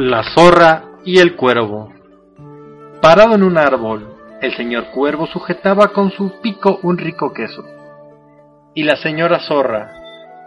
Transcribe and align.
La 0.00 0.22
zorra 0.22 0.84
y 1.04 1.18
el 1.18 1.34
cuervo. 1.34 1.92
Parado 3.02 3.34
en 3.34 3.42
un 3.42 3.58
árbol, 3.58 4.06
el 4.40 4.54
señor 4.54 4.92
cuervo 4.92 5.26
sujetaba 5.26 5.88
con 5.88 6.12
su 6.12 6.40
pico 6.40 6.78
un 6.84 6.98
rico 6.98 7.32
queso. 7.32 7.64
Y 8.74 8.84
la 8.84 8.94
señora 8.94 9.40
zorra, 9.40 9.90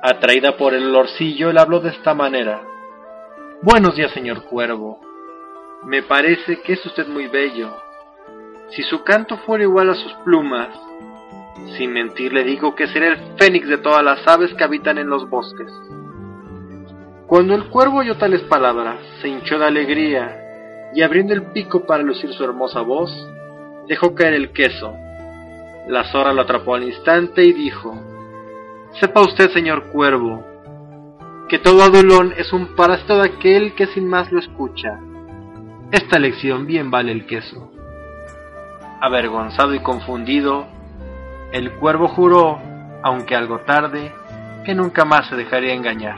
atraída 0.04 0.56
por 0.56 0.74
el 0.74 0.86
olorcillo, 0.86 1.52
le 1.52 1.60
habló 1.60 1.82
de 1.82 1.90
esta 1.90 2.14
manera. 2.14 2.62
Buenos 3.62 3.98
días, 3.98 4.14
señor 4.14 4.46
cuervo. 4.46 5.02
Me 5.84 6.02
parece 6.02 6.62
que 6.62 6.72
es 6.72 6.86
usted 6.86 7.10
muy 7.10 7.28
bello. 7.28 7.76
Si 8.70 8.84
su 8.84 9.04
canto 9.04 9.36
fuera 9.40 9.66
igual 9.66 9.90
a 9.90 9.96
sus 9.96 10.14
plumas, 10.24 10.70
sin 11.78 11.92
mentir 11.92 12.32
le 12.32 12.46
digo 12.46 12.74
que 12.74 12.88
será 12.88 13.08
el 13.08 13.18
fénix 13.38 13.68
de 13.68 13.80
todas 13.80 14.02
las 14.02 14.26
aves 14.30 14.54
que 14.54 14.64
habitan 14.64 14.98
en 14.98 15.10
los 15.10 15.30
bosques. 15.30 15.70
Cuando 17.32 17.56
el 17.56 17.70
cuervo 17.70 18.00
oyó 18.00 18.18
tales 18.18 18.42
palabras, 18.42 18.98
se 19.22 19.30
hinchó 19.30 19.58
de 19.58 19.66
alegría 19.66 20.92
y 20.94 21.02
abriendo 21.02 21.34
el 21.34 21.44
pico 21.54 21.86
para 21.86 22.04
lucir 22.04 22.34
su 22.34 22.44
hermosa 22.44 22.82
voz, 22.82 23.10
dejó 23.88 24.14
caer 24.14 24.34
el 24.34 24.52
queso. 24.52 24.94
La 25.88 26.04
zorra 26.12 26.34
lo 26.34 26.42
atrapó 26.42 26.76
al 26.76 26.84
instante 26.84 27.46
y 27.46 27.54
dijo, 27.54 27.96
Sepa 29.00 29.22
usted, 29.22 29.50
señor 29.52 29.94
cuervo, 29.94 30.46
que 31.48 31.58
todo 31.58 31.84
adulón 31.84 32.34
es 32.36 32.52
un 32.52 32.76
parásito 32.76 33.20
de 33.20 33.30
aquel 33.30 33.76
que 33.76 33.86
sin 33.86 34.10
más 34.10 34.30
lo 34.34 34.40
escucha. 34.40 35.00
Esta 35.90 36.20
lección 36.20 36.66
bien 36.66 36.92
vale 36.92 37.14
el 37.14 37.26
queso. 37.28 37.72
Avergonzado 39.00 39.74
y 39.74 39.80
confundido, 39.80 40.68
el 41.54 41.72
cuervo 41.76 42.10
juró, 42.10 42.60
aunque 43.04 43.38
algo 43.38 43.60
tarde, 43.60 44.12
que 44.66 44.76
nunca 44.76 45.06
más 45.06 45.30
se 45.30 45.38
dejaría 45.38 45.74
engañar. 45.74 46.18